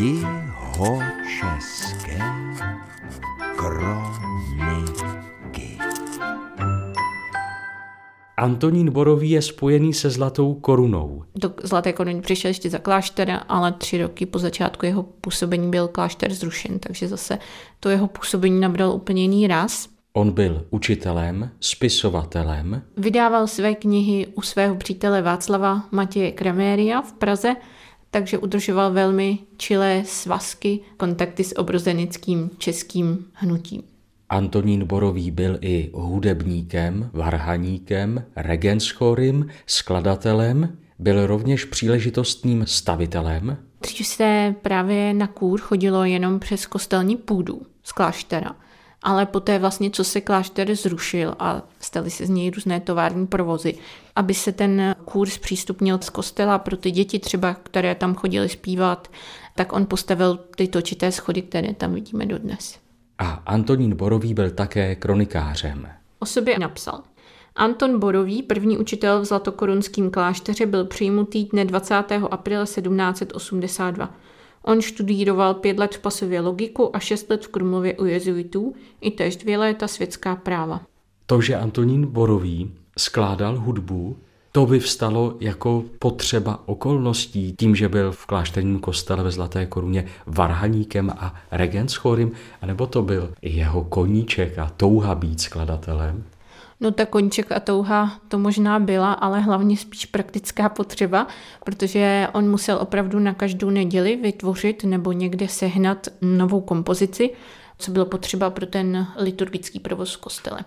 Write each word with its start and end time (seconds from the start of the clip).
Jihočeské 0.00 1.88
kroniky. 3.56 4.98
Antonín 8.36 8.90
Borový 8.90 9.30
je 9.30 9.42
spojený 9.42 9.94
se 9.94 10.10
Zlatou 10.10 10.54
korunou. 10.54 11.24
Do 11.34 11.54
Zlaté 11.62 11.92
koruny 11.92 12.20
přišel 12.20 12.48
ještě 12.48 12.70
za 12.70 12.78
klášter, 12.78 13.40
ale 13.48 13.72
tři 13.72 14.02
roky 14.02 14.26
po 14.26 14.38
začátku 14.38 14.86
jeho 14.86 15.02
působení 15.02 15.70
byl 15.70 15.88
klášter 15.88 16.34
zrušen, 16.34 16.78
takže 16.78 17.08
zase 17.08 17.38
to 17.80 17.88
jeho 17.88 18.06
působení 18.06 18.60
nabral 18.60 18.92
úplně 18.92 19.22
jiný 19.22 19.46
raz. 19.46 19.88
On 20.12 20.30
byl 20.30 20.66
učitelem, 20.70 21.50
spisovatelem. 21.60 22.82
Vydával 22.96 23.46
své 23.46 23.74
knihy 23.74 24.26
u 24.26 24.42
svého 24.42 24.74
přítele 24.74 25.22
Václava 25.22 25.84
Matěje 25.90 26.32
Kraméria 26.32 27.02
v 27.02 27.12
Praze, 27.12 27.56
takže 28.10 28.38
udržoval 28.38 28.92
velmi 28.92 29.38
čilé 29.56 30.02
svazky, 30.06 30.80
kontakty 30.96 31.44
s 31.44 31.58
obrozenickým 31.58 32.50
českým 32.58 33.24
hnutím. 33.32 33.82
Antonín 34.28 34.84
Borový 34.84 35.30
byl 35.30 35.58
i 35.60 35.90
hudebníkem, 35.94 37.10
varhaníkem, 37.12 38.24
regenschorym, 38.36 39.46
skladatelem, 39.66 40.78
byl 40.98 41.26
rovněž 41.26 41.64
příležitostným 41.64 42.66
stavitelem. 42.66 43.56
Dřív 43.80 44.06
se 44.06 44.54
právě 44.62 45.14
na 45.14 45.26
kůr 45.26 45.60
chodilo 45.60 46.04
jenom 46.04 46.40
přes 46.40 46.66
kostelní 46.66 47.16
půdu 47.16 47.62
z 47.82 47.92
kláštera 47.92 48.56
ale 49.02 49.26
poté 49.26 49.58
vlastně, 49.58 49.90
co 49.90 50.04
se 50.04 50.20
klášter 50.20 50.74
zrušil 50.74 51.34
a 51.38 51.62
staly 51.80 52.10
se 52.10 52.26
z 52.26 52.30
něj 52.30 52.50
různé 52.50 52.80
tovární 52.80 53.26
provozy, 53.26 53.74
aby 54.16 54.34
se 54.34 54.52
ten 54.52 54.94
kurz 55.04 55.38
přístupnil 55.38 55.98
z 56.02 56.10
kostela 56.10 56.58
pro 56.58 56.76
ty 56.76 56.90
děti 56.90 57.18
třeba, 57.18 57.54
které 57.54 57.94
tam 57.94 58.14
chodily 58.14 58.48
zpívat, 58.48 59.10
tak 59.54 59.72
on 59.72 59.86
postavil 59.86 60.36
ty 60.56 60.68
točité 60.68 61.12
schody, 61.12 61.42
které 61.42 61.74
tam 61.74 61.94
vidíme 61.94 62.26
dodnes. 62.26 62.78
A 63.18 63.42
Antonín 63.46 63.96
Borový 63.96 64.34
byl 64.34 64.50
také 64.50 64.94
kronikářem. 64.94 65.88
O 66.18 66.26
sobě 66.26 66.58
napsal. 66.58 67.02
Anton 67.56 67.98
Borový, 68.00 68.42
první 68.42 68.78
učitel 68.78 69.20
v 69.20 69.24
Zlatokorunském 69.24 70.10
klášteře, 70.10 70.66
byl 70.66 70.84
přijmutý 70.84 71.44
dne 71.44 71.64
20. 71.64 71.94
apríla 72.30 72.64
1782. 72.64 74.14
On 74.68 74.80
študíroval 74.80 75.54
pět 75.54 75.78
let 75.78 75.94
v 75.94 75.98
Pasově 75.98 76.40
logiku 76.40 76.96
a 76.96 76.98
šest 76.98 77.30
let 77.30 77.44
v 77.44 77.48
Krumlově 77.48 77.96
u 77.96 78.04
jezuitů, 78.04 78.74
i 79.00 79.10
též 79.10 79.36
dvě 79.36 79.58
léta 79.58 79.88
světská 79.88 80.36
práva. 80.36 80.80
To, 81.26 81.40
že 81.40 81.56
Antonín 81.56 82.06
Borový 82.06 82.70
skládal 82.98 83.58
hudbu, 83.58 84.16
to 84.52 84.66
by 84.66 84.80
vstalo 84.80 85.36
jako 85.40 85.84
potřeba 85.98 86.62
okolností, 86.66 87.54
tím, 87.58 87.76
že 87.76 87.88
byl 87.88 88.12
v 88.12 88.26
klášterním 88.26 88.78
kostele 88.78 89.22
ve 89.22 89.30
Zlaté 89.30 89.66
koruně 89.66 90.04
varhaníkem 90.26 91.10
a 91.10 91.34
regentschorym, 91.50 92.32
anebo 92.62 92.86
to 92.86 93.02
byl 93.02 93.32
jeho 93.42 93.84
koníček 93.84 94.58
a 94.58 94.72
touha 94.76 95.14
být 95.14 95.40
skladatelem? 95.40 96.24
No 96.80 96.90
ta 96.90 97.06
koníček 97.06 97.52
a 97.52 97.60
touha 97.60 98.20
to 98.28 98.38
možná 98.38 98.78
byla, 98.78 99.12
ale 99.12 99.40
hlavně 99.40 99.76
spíš 99.76 100.06
praktická 100.06 100.68
potřeba, 100.68 101.26
protože 101.64 102.28
on 102.32 102.50
musel 102.50 102.78
opravdu 102.80 103.18
na 103.18 103.34
každou 103.34 103.70
neděli 103.70 104.16
vytvořit 104.16 104.84
nebo 104.84 105.12
někde 105.12 105.48
sehnat 105.48 106.06
novou 106.22 106.60
kompozici, 106.60 107.30
co 107.78 107.90
bylo 107.90 108.06
potřeba 108.06 108.50
pro 108.50 108.66
ten 108.66 109.06
liturgický 109.16 109.80
provoz 109.80 110.14
v 110.14 110.20
kostele. 110.20 110.60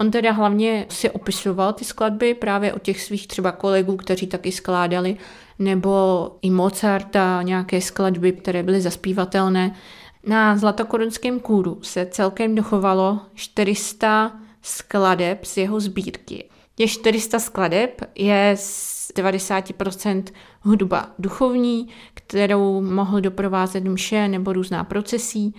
On 0.00 0.10
teda 0.10 0.32
hlavně 0.32 0.86
si 0.88 1.10
opisoval 1.10 1.72
ty 1.72 1.84
skladby 1.84 2.34
právě 2.34 2.72
od 2.72 2.82
těch 2.82 3.02
svých 3.02 3.26
třeba 3.26 3.52
kolegů, 3.52 3.96
kteří 3.96 4.26
taky 4.26 4.52
skládali, 4.52 5.16
nebo 5.58 6.30
i 6.42 6.50
Mozarta, 6.50 7.42
nějaké 7.42 7.80
skladby, 7.80 8.32
které 8.32 8.62
byly 8.62 8.80
zaspívatelné. 8.80 9.74
Na 10.26 10.56
Zlatokorunském 10.56 11.40
kůru 11.40 11.78
se 11.82 12.06
celkem 12.06 12.54
dochovalo 12.54 13.20
400 13.34 14.32
skladeb 14.62 15.44
z 15.44 15.56
jeho 15.56 15.80
sbírky. 15.80 16.48
Těch 16.74 16.90
400 16.90 17.38
skladeb 17.38 18.00
je 18.14 18.54
z 18.58 19.12
90% 19.16 20.24
hudba 20.60 21.10
duchovní, 21.18 21.88
kterou 22.14 22.82
mohl 22.82 23.20
doprovázet 23.20 23.84
mše 23.84 24.28
nebo 24.28 24.52
různá 24.52 24.84
procesí 24.84 25.54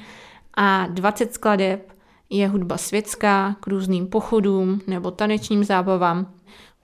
a 0.54 0.88
20 0.88 1.34
skladeb 1.34 1.94
je 2.30 2.48
hudba 2.48 2.78
světská 2.78 3.56
k 3.60 3.68
různým 3.68 4.08
pochodům 4.08 4.82
nebo 4.88 5.12
tanečním 5.12 5.64
zábavám. 5.64 6.34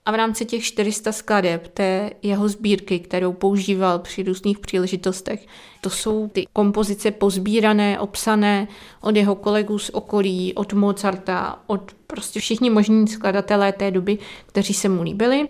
A 0.06 0.10
v 0.12 0.14
rámci 0.14 0.44
těch 0.44 0.62
400 0.62 1.12
skladeb 1.12 1.68
té 1.68 2.10
jeho 2.22 2.48
sbírky, 2.48 2.98
kterou 2.98 3.32
používal 3.32 3.98
při 3.98 4.22
různých 4.22 4.58
příležitostech, 4.58 5.46
to 5.80 5.90
jsou 5.90 6.28
ty 6.28 6.46
kompozice 6.52 7.10
pozbírané, 7.10 8.00
obsané 8.00 8.68
od 9.00 9.16
jeho 9.16 9.34
kolegů 9.34 9.78
z 9.78 9.90
okolí, 9.90 10.54
od 10.54 10.72
Mozarta, 10.72 11.62
od 11.66 11.92
prostě 12.06 12.40
všichni 12.40 12.70
možní 12.70 13.08
skladatelé 13.08 13.72
té 13.72 13.90
doby, 13.90 14.18
kteří 14.46 14.74
se 14.74 14.88
mu 14.88 15.02
líbili. 15.02 15.48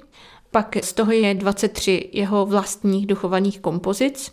Pak 0.51 0.77
z 0.85 0.93
toho 0.93 1.13
je 1.13 1.35
23 1.35 2.11
jeho 2.13 2.47
vlastních 2.47 3.07
duchovaných 3.07 3.61
kompozic 3.61 4.33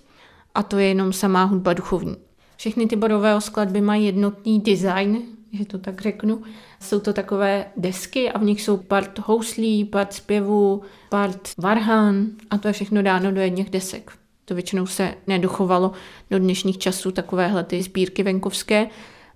a 0.56 0.63
to 0.63 0.77
je 0.77 0.88
jenom 0.88 1.13
samá 1.13 1.44
hudba 1.44 1.73
duchovní. 1.73 2.16
Všechny 2.57 2.88
ty 2.88 2.95
bodové 2.95 3.41
skladby 3.41 3.81
mají 3.81 4.06
jednotný 4.06 4.59
design, 4.59 5.37
že 5.57 5.66
to 5.66 5.78
tak 5.78 6.01
řeknu. 6.01 6.41
Jsou 6.81 7.00
to 7.00 7.13
takové 7.13 7.66
desky 7.78 8.31
a 8.31 8.40
v 8.40 8.44
nich 8.44 8.62
jsou 8.62 8.78
part 8.78 9.19
houslí, 9.19 9.85
part 9.85 10.13
zpěvu, 10.13 10.81
part 11.09 11.50
varhan 11.57 12.25
a 12.50 12.57
to 12.57 12.68
je 12.68 12.73
všechno 12.73 13.01
dáno 13.01 13.31
do 13.31 13.41
jedných 13.41 13.69
desek. 13.69 14.12
To 14.45 14.56
většinou 14.56 14.85
se 14.85 15.13
nedochovalo 15.28 15.91
do 16.29 16.40
dnešních 16.40 16.78
časů 16.78 17.12
takovéhle 17.12 17.63
ty 17.63 17.81
sbírky 17.81 18.23
venkovské 18.23 18.88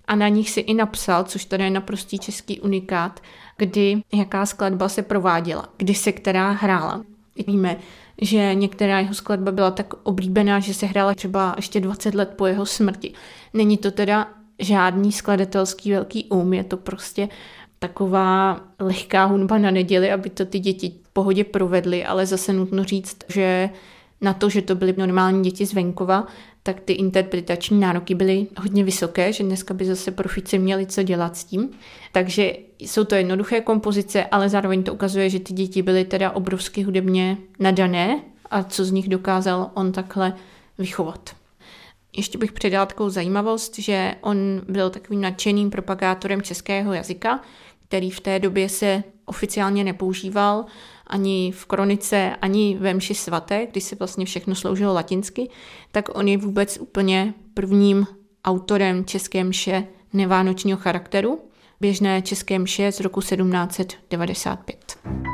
a 0.05 0.15
na 0.15 0.27
nich 0.27 0.49
si 0.49 0.59
i 0.59 0.73
napsal, 0.73 1.23
což 1.23 1.45
tady 1.45 1.63
je 1.63 1.69
naprostý 1.69 2.19
český 2.19 2.59
unikát, 2.59 3.19
kdy 3.57 4.01
jaká 4.13 4.45
skladba 4.45 4.89
se 4.89 5.01
prováděla, 5.01 5.69
kdy 5.77 5.95
se 5.95 6.11
která 6.11 6.51
hrála. 6.51 7.01
Víme, 7.47 7.77
že 8.21 8.55
některá 8.55 8.99
jeho 8.99 9.13
skladba 9.13 9.51
byla 9.51 9.71
tak 9.71 9.93
oblíbená, 10.03 10.59
že 10.59 10.73
se 10.73 10.85
hrála 10.85 11.13
třeba 11.13 11.53
ještě 11.57 11.79
20 11.79 12.15
let 12.15 12.33
po 12.35 12.45
jeho 12.45 12.65
smrti. 12.65 13.13
Není 13.53 13.77
to 13.77 13.91
teda 13.91 14.27
žádný 14.61 15.11
skladatelský 15.11 15.91
velký 15.91 16.25
um, 16.29 16.53
je 16.53 16.63
to 16.63 16.77
prostě 16.77 17.29
taková 17.79 18.61
lehká 18.79 19.25
hudba 19.25 19.57
na 19.57 19.71
neděli, 19.71 20.11
aby 20.11 20.29
to 20.29 20.45
ty 20.45 20.59
děti 20.59 20.93
v 21.03 21.09
pohodě 21.13 21.43
provedly, 21.43 22.05
ale 22.05 22.25
zase 22.25 22.53
nutno 22.53 22.83
říct, 22.83 23.17
že 23.27 23.69
na 24.21 24.33
to, 24.33 24.49
že 24.49 24.61
to 24.61 24.75
byly 24.75 24.93
normální 24.97 25.43
děti 25.43 25.65
z 25.65 25.73
venkova, 25.73 26.27
tak 26.63 26.79
ty 26.79 26.93
interpretační 26.93 27.79
nároky 27.79 28.15
byly 28.15 28.47
hodně 28.57 28.83
vysoké, 28.83 29.33
že 29.33 29.43
dneska 29.43 29.73
by 29.73 29.85
zase 29.85 30.11
profici 30.11 30.59
měli 30.59 30.85
co 30.85 31.03
dělat 31.03 31.37
s 31.37 31.43
tím. 31.43 31.69
Takže 32.11 32.53
jsou 32.79 33.03
to 33.03 33.15
jednoduché 33.15 33.61
kompozice, 33.61 34.25
ale 34.25 34.49
zároveň 34.49 34.83
to 34.83 34.93
ukazuje, 34.93 35.29
že 35.29 35.39
ty 35.39 35.53
děti 35.53 35.81
byly 35.81 36.05
teda 36.05 36.31
obrovsky 36.31 36.83
hudebně 36.83 37.37
nadané 37.59 38.21
a 38.49 38.63
co 38.63 38.85
z 38.85 38.91
nich 38.91 39.09
dokázal 39.09 39.71
on 39.73 39.91
takhle 39.91 40.33
vychovat. 40.77 41.40
Ještě 42.17 42.37
bych 42.37 42.51
přidala 42.51 42.85
takovou 42.85 43.09
zajímavost, 43.09 43.79
že 43.79 44.15
on 44.21 44.37
byl 44.69 44.89
takovým 44.89 45.21
nadšeným 45.21 45.69
propagátorem 45.69 46.41
českého 46.41 46.93
jazyka, 46.93 47.41
který 47.87 48.11
v 48.11 48.19
té 48.19 48.39
době 48.39 48.69
se 48.69 49.03
oficiálně 49.25 49.83
nepoužíval 49.83 50.65
ani 51.07 51.51
v 51.51 51.65
kronice, 51.65 52.35
ani 52.41 52.77
ve 52.79 52.93
mši 52.93 53.15
svaté, 53.15 53.67
kdy 53.71 53.81
se 53.81 53.95
vlastně 53.95 54.25
všechno 54.25 54.55
sloužilo 54.55 54.93
latinsky, 54.93 55.49
tak 55.91 56.17
on 56.17 56.27
je 56.27 56.37
vůbec 56.37 56.77
úplně 56.81 57.33
prvním 57.53 58.07
autorem 58.45 59.05
české 59.05 59.43
mše 59.43 59.87
nevánočního 60.13 60.77
charakteru, 60.77 61.39
běžné 61.81 62.21
české 62.21 62.59
mše 62.59 62.91
z 62.91 62.99
roku 62.99 63.21
1795. 63.21 65.30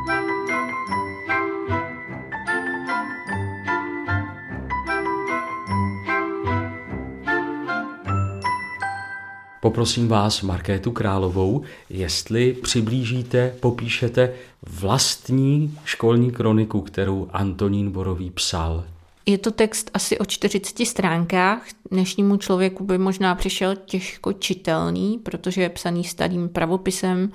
Poprosím 9.67 10.07
vás, 10.07 10.41
Markétu 10.41 10.91
Královou, 10.91 11.63
jestli 11.89 12.53
přiblížíte, 12.53 13.55
popíšete 13.59 14.33
vlastní 14.61 15.77
školní 15.85 16.31
kroniku, 16.31 16.81
kterou 16.81 17.27
Antonín 17.31 17.91
Borový 17.91 18.31
psal. 18.31 18.83
Je 19.25 19.37
to 19.37 19.51
text 19.51 19.91
asi 19.93 20.19
o 20.19 20.25
40 20.25 20.85
stránkách. 20.85 21.63
Dnešnímu 21.91 22.37
člověku 22.37 22.83
by 22.83 22.97
možná 22.97 23.35
přišel 23.35 23.75
těžko 23.75 24.33
čitelný, 24.33 25.19
protože 25.23 25.61
je 25.61 25.69
psaný 25.69 26.03
starým 26.03 26.49
pravopisem 26.49 27.31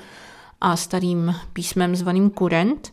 a 0.60 0.76
starým 0.76 1.34
písmem 1.52 1.96
zvaným 1.96 2.30
kurent. 2.30 2.92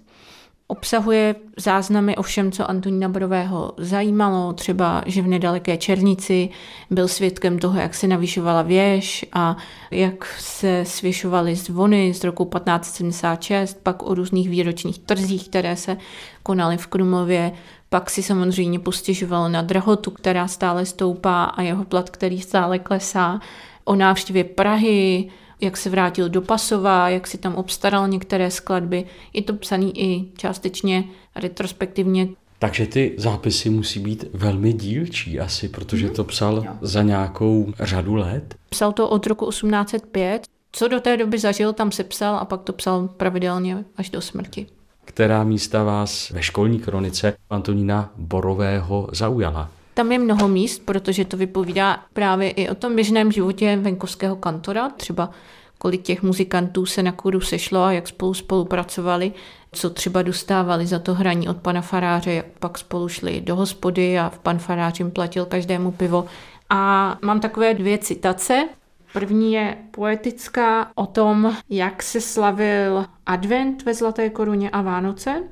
Obsahuje 0.71 1.35
záznamy 1.57 2.15
o 2.15 2.21
všem, 2.21 2.51
co 2.51 2.69
Antonína 2.69 3.09
Borového 3.09 3.73
zajímalo, 3.77 4.53
třeba, 4.53 5.03
že 5.05 5.21
v 5.21 5.27
nedaleké 5.27 5.77
Černici 5.77 6.49
byl 6.89 7.07
svědkem 7.07 7.59
toho, 7.59 7.79
jak 7.79 7.95
se 7.95 8.07
navyšovala 8.07 8.61
věž 8.61 9.25
a 9.33 9.57
jak 9.91 10.25
se 10.39 10.85
svěšovaly 10.85 11.55
zvony 11.55 12.13
z 12.13 12.23
roku 12.23 12.45
1576, 12.45 13.79
pak 13.83 14.03
o 14.03 14.13
různých 14.13 14.49
výročních 14.49 14.99
trzích, 14.99 15.49
které 15.49 15.75
se 15.75 15.97
konaly 16.43 16.77
v 16.77 16.87
Krumlově, 16.87 17.51
Pak 17.89 18.09
si 18.09 18.23
samozřejmě 18.23 18.79
postěžoval 18.79 19.49
na 19.49 19.61
drahotu, 19.61 20.11
která 20.11 20.47
stále 20.47 20.85
stoupá 20.85 21.43
a 21.43 21.61
jeho 21.61 21.85
plat, 21.85 22.09
který 22.09 22.41
stále 22.41 22.79
klesá, 22.79 23.39
o 23.85 23.95
návštěvě 23.95 24.43
Prahy, 24.43 25.29
jak 25.61 25.77
se 25.77 25.89
vrátil 25.89 26.29
do 26.29 26.41
Pasova, 26.41 27.09
jak 27.09 27.27
si 27.27 27.37
tam 27.37 27.55
obstaral 27.55 28.07
některé 28.07 28.51
skladby. 28.51 29.05
Je 29.33 29.41
to 29.41 29.53
psaný 29.53 29.99
i 29.99 30.31
částečně 30.37 31.03
retrospektivně. 31.35 32.27
Takže 32.59 32.87
ty 32.87 33.15
zápisy 33.17 33.69
musí 33.69 33.99
být 33.99 34.25
velmi 34.33 34.73
dílčí 34.73 35.39
asi, 35.39 35.69
protože 35.69 36.05
mhm. 36.05 36.15
to 36.15 36.23
psal 36.23 36.55
jo. 36.65 36.71
za 36.81 37.03
nějakou 37.03 37.73
řadu 37.79 38.15
let. 38.15 38.55
Psal 38.69 38.91
to 38.91 39.09
od 39.09 39.27
roku 39.27 39.49
1805. 39.49 40.41
Co 40.71 40.87
do 40.87 40.99
té 40.99 41.17
doby 41.17 41.39
zažil, 41.39 41.73
tam 41.73 41.91
se 41.91 42.03
psal 42.03 42.35
a 42.35 42.45
pak 42.45 42.61
to 42.61 42.73
psal 42.73 43.07
pravidelně 43.07 43.85
až 43.97 44.09
do 44.09 44.21
smrti. 44.21 44.67
Která 45.05 45.43
místa 45.43 45.83
vás 45.83 46.29
ve 46.29 46.43
školní 46.43 46.79
kronice 46.79 47.33
Antonína 47.49 48.13
Borového 48.17 49.07
zaujala? 49.11 49.69
Tam 49.99 50.11
je 50.11 50.19
mnoho 50.19 50.47
míst, 50.47 50.81
protože 50.85 51.25
to 51.25 51.37
vypovídá 51.37 52.03
právě 52.13 52.51
i 52.51 52.69
o 52.69 52.75
tom 52.75 52.95
běžném 52.95 53.31
životě 53.31 53.77
venkovského 53.81 54.35
kantora, 54.35 54.89
třeba 54.89 55.29
kolik 55.77 56.01
těch 56.01 56.23
muzikantů 56.23 56.85
se 56.85 57.03
na 57.03 57.11
kůru 57.11 57.41
sešlo 57.41 57.83
a 57.83 57.91
jak 57.91 58.07
spolu 58.07 58.33
spolupracovali, 58.33 59.33
co 59.71 59.89
třeba 59.89 60.21
dostávali 60.21 60.87
za 60.87 60.99
to 60.99 61.13
hraní 61.13 61.49
od 61.49 61.57
pana 61.57 61.81
faráře, 61.81 62.33
jak 62.33 62.45
pak 62.59 62.77
spolu 62.77 63.07
šli 63.07 63.41
do 63.41 63.55
hospody 63.55 64.19
a 64.19 64.31
pan 64.43 64.59
farář 64.59 64.99
jim 64.99 65.11
platil 65.11 65.45
každému 65.45 65.91
pivo. 65.91 66.25
A 66.69 67.17
mám 67.21 67.39
takové 67.39 67.73
dvě 67.73 67.97
citace. 67.97 68.69
První 69.13 69.53
je 69.53 69.77
poetická 69.91 70.91
o 70.95 71.05
tom, 71.05 71.57
jak 71.69 72.03
se 72.03 72.21
slavil 72.21 73.05
advent 73.25 73.85
ve 73.85 73.93
Zlaté 73.93 74.29
koruně 74.29 74.69
a 74.69 74.81
Vánoce. 74.81 75.43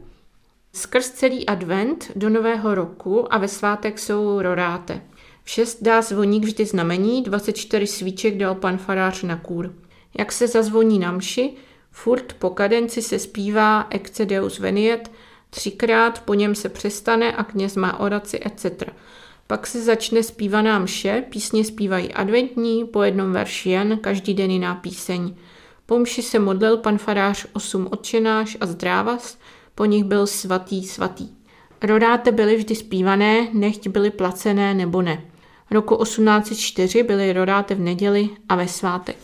Skrz 0.77 1.09
celý 1.09 1.45
advent 1.45 2.11
do 2.15 2.29
nového 2.29 2.75
roku 2.75 3.33
a 3.33 3.37
ve 3.37 3.47
svátek 3.47 3.99
jsou 3.99 4.41
roráte. 4.41 5.01
V 5.43 5.49
šest 5.49 5.83
dá 5.83 6.01
zvoník 6.01 6.43
vždy 6.43 6.65
znamení, 6.65 7.23
24 7.23 7.87
svíček 7.87 8.37
dal 8.37 8.55
pan 8.55 8.77
farář 8.77 9.23
na 9.23 9.35
kůr. 9.37 9.73
Jak 10.17 10.31
se 10.31 10.47
zazvoní 10.47 10.99
na 10.99 11.11
mši, 11.11 11.53
furt 11.91 12.33
po 12.33 12.49
kadenci 12.49 13.01
se 13.01 13.19
zpívá 13.19 13.87
Ecce 13.89 14.25
Deus 14.25 14.59
Veniet, 14.59 15.11
třikrát 15.49 16.21
po 16.21 16.33
něm 16.33 16.55
se 16.55 16.69
přestane 16.69 17.31
a 17.31 17.43
kněz 17.43 17.75
má 17.75 17.99
oraci 17.99 18.39
etc. 18.45 18.83
Pak 19.47 19.67
se 19.67 19.83
začne 19.83 20.23
zpívaná 20.23 20.79
mše, 20.79 21.23
písně 21.29 21.65
zpívají 21.65 22.13
adventní, 22.13 22.85
po 22.85 23.03
jednom 23.03 23.31
verši 23.31 23.69
jen, 23.69 23.97
každý 23.97 24.33
den 24.33 24.51
jiná 24.51 24.75
píseň. 24.75 25.35
Po 25.85 25.99
mši 25.99 26.21
se 26.21 26.39
modlil 26.39 26.77
pan 26.77 26.97
farář 26.97 27.45
osm 27.53 27.87
odčenáš 27.91 28.57
a 28.59 28.65
zdrávas, 28.65 29.37
po 29.77 29.85
nich 29.85 30.03
byl 30.03 30.27
svatý 30.27 30.83
svatý. 30.83 31.29
Rodáte 31.83 32.31
byly 32.31 32.55
vždy 32.55 32.75
zpívané, 32.75 33.47
nechť 33.53 33.87
byly 33.87 34.11
placené 34.11 34.73
nebo 34.73 35.01
ne. 35.01 35.21
Roku 35.71 35.95
1804 36.03 37.03
byly 37.03 37.33
rodáte 37.33 37.75
v 37.75 37.79
neděli 37.79 38.29
a 38.49 38.55
ve 38.55 38.67
svátek. 38.67 39.17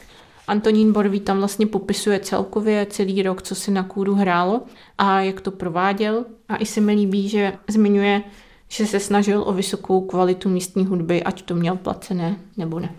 Antonín 0.47 0.93
Borví 0.93 1.19
tam 1.19 1.37
vlastně 1.37 1.67
popisuje 1.67 2.19
celkově 2.19 2.85
celý 2.89 3.23
rok, 3.23 3.41
co 3.41 3.55
se 3.55 3.71
na 3.71 3.83
kůru 3.83 4.15
hrálo 4.15 4.61
a 4.97 5.21
jak 5.21 5.41
to 5.41 5.51
prováděl. 5.51 6.25
A 6.49 6.57
i 6.57 6.65
se 6.65 6.81
mi 6.81 6.93
líbí, 6.93 7.29
že 7.29 7.53
zmiňuje, 7.67 8.23
že 8.67 8.85
se 8.85 8.99
snažil 8.99 9.43
o 9.45 9.53
vysokou 9.53 10.01
kvalitu 10.01 10.49
místní 10.49 10.85
hudby, 10.85 11.23
ať 11.23 11.41
to 11.41 11.55
měl 11.55 11.75
placené 11.75 12.39
nebo 12.57 12.79
ne. 12.79 12.95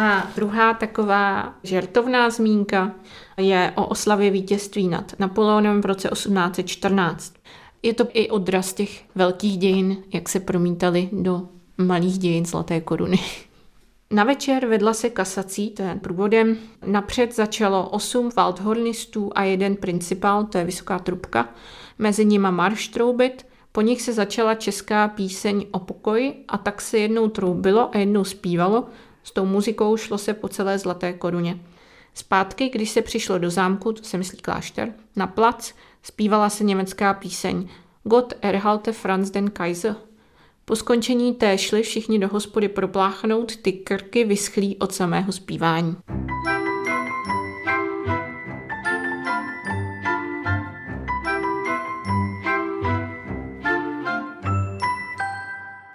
A 0.00 0.26
druhá 0.36 0.74
taková 0.74 1.54
žertovná 1.62 2.30
zmínka 2.30 2.94
je 3.36 3.72
o 3.76 3.86
oslavě 3.86 4.30
vítězství 4.30 4.88
nad 4.88 5.12
Napoleonem 5.18 5.82
v 5.82 5.84
roce 5.84 6.08
1814. 6.08 7.34
Je 7.82 7.94
to 7.94 8.04
i 8.12 8.30
odraz 8.30 8.72
těch 8.72 9.04
velkých 9.14 9.58
dějin, 9.58 9.96
jak 10.14 10.28
se 10.28 10.40
promítali 10.40 11.08
do 11.12 11.48
malých 11.78 12.18
dějin 12.18 12.46
Zlaté 12.46 12.80
koruny. 12.80 13.18
Na 14.10 14.24
večer 14.24 14.66
vedla 14.66 14.92
se 14.92 15.10
kasací, 15.10 15.70
to 15.70 15.82
je 15.82 15.94
průvodem. 15.94 16.56
Napřed 16.86 17.34
začalo 17.34 17.88
osm 17.88 18.30
waldhornistů 18.36 19.30
a 19.34 19.42
jeden 19.42 19.76
principál, 19.76 20.44
to 20.44 20.58
je 20.58 20.64
vysoká 20.64 20.98
trubka. 20.98 21.48
Mezi 21.98 22.24
nima 22.24 22.50
marš 22.50 22.88
troubit, 22.88 23.46
po 23.72 23.80
nich 23.80 24.02
se 24.02 24.12
začala 24.12 24.54
česká 24.54 25.08
píseň 25.08 25.66
o 25.70 25.78
pokoji 25.78 26.44
a 26.48 26.58
tak 26.58 26.80
se 26.80 26.98
jednou 26.98 27.28
troubilo 27.28 27.94
a 27.94 27.98
jednou 27.98 28.24
zpívalo, 28.24 28.86
s 29.24 29.32
tou 29.32 29.46
muzikou 29.46 29.96
šlo 29.96 30.18
se 30.18 30.34
po 30.34 30.48
celé 30.48 30.78
Zlaté 30.78 31.12
koruně. 31.12 31.58
Zpátky, 32.14 32.68
když 32.68 32.90
se 32.90 33.02
přišlo 33.02 33.38
do 33.38 33.50
zámku, 33.50 33.92
to 33.92 34.02
se 34.02 34.18
myslí 34.18 34.38
klášter, 34.38 34.92
na 35.16 35.26
plac, 35.26 35.72
zpívala 36.02 36.50
se 36.50 36.64
německá 36.64 37.14
píseň 37.14 37.68
Gott 38.04 38.34
erhalte 38.42 38.92
Franz 38.92 39.30
den 39.30 39.50
Kaiser. 39.50 39.96
Po 40.64 40.76
skončení 40.76 41.34
té 41.34 41.58
šli 41.58 41.82
všichni 41.82 42.18
do 42.18 42.28
hospody 42.28 42.68
propláchnout, 42.68 43.56
ty 43.56 43.72
krky 43.72 44.24
vyschlí 44.24 44.76
od 44.76 44.94
samého 44.94 45.32
zpívání. 45.32 45.96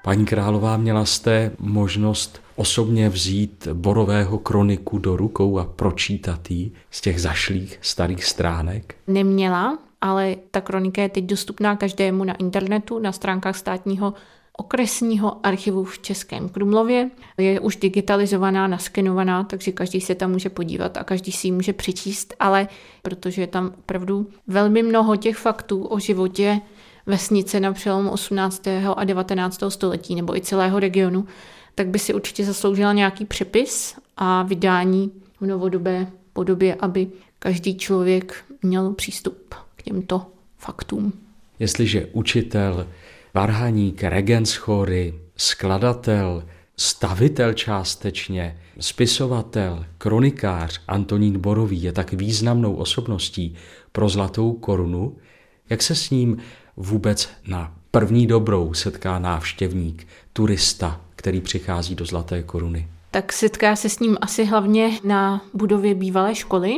Paní 0.02 0.26
Králová, 0.26 0.78
měla 0.78 1.06
jste 1.06 1.52
možnost 1.60 2.45
osobně 2.56 3.10
vzít 3.10 3.68
borového 3.74 4.38
kroniku 4.38 4.98
do 4.98 5.18
rukou 5.18 5.60
a 5.60 5.66
pročítat 5.66 6.52
ji 6.52 6.72
z 6.92 7.02
těch 7.02 7.22
zašlých 7.22 7.80
starých 7.82 8.26
stránek? 8.26 8.96
Neměla, 9.08 9.78
ale 10.02 10.36
ta 10.52 10.62
kronika 10.62 11.02
je 11.02 11.10
teď 11.10 11.24
dostupná 11.24 11.76
každému 11.76 12.24
na 12.24 12.34
internetu, 12.34 13.00
na 13.00 13.12
stránkách 13.12 13.58
státního 13.58 14.14
okresního 14.58 15.46
archivu 15.46 15.84
v 15.84 16.00
Českém 16.00 16.50
Krumlově. 16.50 17.10
Je 17.38 17.60
už 17.60 17.76
digitalizovaná, 17.76 18.68
naskenovaná, 18.68 19.44
takže 19.44 19.72
každý 19.72 20.02
se 20.02 20.16
tam 20.16 20.32
může 20.32 20.50
podívat 20.50 20.98
a 20.98 21.04
každý 21.04 21.32
si 21.32 21.48
ji 21.48 21.52
může 21.52 21.74
přečíst, 21.74 22.34
ale 22.40 22.68
protože 23.02 23.42
je 23.42 23.48
tam 23.48 23.74
opravdu 23.80 24.28
velmi 24.48 24.84
mnoho 24.84 25.16
těch 25.16 25.38
faktů 25.38 25.86
o 25.86 26.00
životě 26.00 26.62
vesnice 27.06 27.60
na 27.60 27.74
přelomu 27.74 28.12
18. 28.12 28.68
a 28.96 29.04
19. 29.04 29.64
století 29.70 30.16
nebo 30.16 30.36
i 30.38 30.42
celého 30.42 30.80
regionu, 30.80 31.26
tak 31.76 31.88
by 31.88 32.00
si 32.00 32.14
určitě 32.14 32.46
zasloužila 32.46 32.94
nějaký 32.94 33.26
přepis 33.26 33.96
a 34.18 34.44
vydání 34.44 35.12
v 35.42 35.46
novodobé 35.46 36.08
podobě, 36.34 36.76
aby 36.76 37.08
každý 37.40 37.78
člověk 37.78 38.46
měl 38.62 38.94
přístup 38.94 39.56
k 39.76 39.84
těmto 39.84 40.26
faktům. 40.58 41.14
Jestliže 41.60 42.06
učitel, 42.06 42.88
varhaník, 43.34 44.04
regentschory, 44.04 45.14
skladatel, 45.38 46.44
stavitel 46.78 47.54
částečně, 47.54 48.60
spisovatel, 48.80 49.86
kronikář 49.98 50.82
Antonín 50.88 51.40
Borový 51.40 51.84
je 51.84 51.92
tak 51.92 52.14
významnou 52.14 52.76
osobností 52.76 53.56
pro 53.92 54.10
Zlatou 54.10 54.54
korunu, 54.54 55.18
jak 55.70 55.82
se 55.82 55.96
s 55.96 56.10
ním 56.10 56.38
vůbec 56.78 57.30
na 57.48 57.76
první 58.00 58.28
dobrou 58.28 58.74
setká 58.74 59.20
návštěvník, 59.20 60.08
turista, 60.34 61.02
který 61.16 61.42
přichází 61.42 61.96
do 61.96 62.06
Zlaté 62.06 62.44
koruny? 62.44 62.88
Tak 63.12 63.34
setká 63.34 63.76
se 63.76 63.90
s 63.90 64.00
ním 64.00 64.18
asi 64.22 64.46
hlavně 64.46 65.00
na 65.04 65.42
budově 65.54 65.96
bývalé 65.96 66.36
školy, 66.36 66.78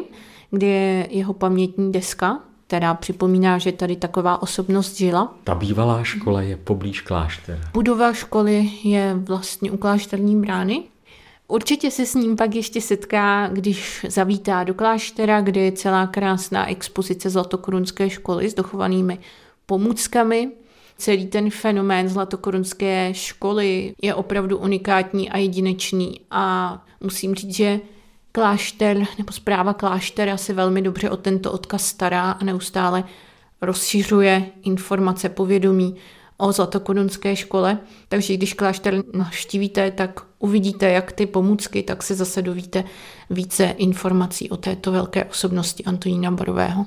kde 0.51 0.67
je 0.67 1.07
jeho 1.11 1.33
pamětní 1.33 1.91
deska, 1.91 2.39
která 2.67 2.93
připomíná, 2.93 3.57
že 3.57 3.71
tady 3.71 3.95
taková 3.95 4.41
osobnost 4.41 4.97
žila. 4.97 5.35
Ta 5.43 5.55
bývalá 5.55 6.03
škola 6.03 6.41
je 6.41 6.57
poblíž 6.57 7.01
kláštera. 7.01 7.59
Budova 7.73 8.13
školy 8.13 8.69
je 8.83 9.13
vlastně 9.13 9.71
u 9.71 9.77
klášterní 9.77 10.41
brány. 10.41 10.83
Určitě 11.47 11.91
se 11.91 12.05
s 12.05 12.13
ním 12.13 12.35
pak 12.35 12.55
ještě 12.55 12.81
setká, 12.81 13.47
když 13.47 14.05
zavítá 14.09 14.63
do 14.63 14.73
kláštera, 14.73 15.41
kde 15.41 15.61
je 15.61 15.71
celá 15.71 16.07
krásná 16.07 16.69
expozice 16.69 17.29
Zlatokorunské 17.29 18.09
školy 18.09 18.49
s 18.49 18.53
dochovanými 18.53 19.19
pomůckami. 19.65 20.51
Celý 20.97 21.25
ten 21.25 21.49
fenomén 21.49 22.09
zlatokorunské 22.09 23.13
školy 23.13 23.93
je 24.01 24.15
opravdu 24.15 24.57
unikátní 24.57 25.29
a 25.29 25.37
jedinečný 25.37 26.21
a 26.31 26.85
musím 27.03 27.35
říct, 27.35 27.55
že 27.55 27.79
klášter 28.31 29.05
nebo 29.17 29.31
zpráva 29.31 29.73
kláštera 29.73 30.37
se 30.37 30.53
velmi 30.53 30.81
dobře 30.81 31.09
o 31.09 31.17
tento 31.17 31.51
odkaz 31.51 31.85
stará 31.85 32.31
a 32.31 32.43
neustále 32.43 33.03
rozšiřuje 33.61 34.45
informace, 34.63 35.29
povědomí 35.29 35.95
o 36.37 36.51
zlatokorunské 36.51 37.35
škole. 37.35 37.79
Takže 38.09 38.33
když 38.33 38.53
klášter 38.53 39.03
navštívíte, 39.13 39.91
tak 39.91 40.21
uvidíte 40.39 40.89
jak 40.89 41.11
ty 41.11 41.25
pomůcky, 41.25 41.83
tak 41.83 42.03
se 42.03 42.15
zase 42.15 42.41
dovíte 42.41 42.83
více 43.29 43.65
informací 43.65 44.49
o 44.49 44.57
této 44.57 44.91
velké 44.91 45.25
osobnosti 45.25 45.83
Antonína 45.83 46.31
Borového. 46.31 46.85